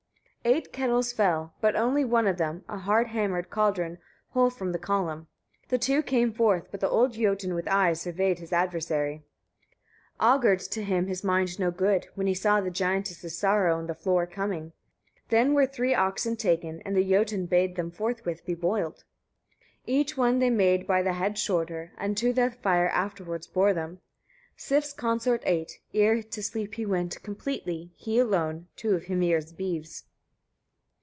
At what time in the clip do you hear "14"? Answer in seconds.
10.17-10.31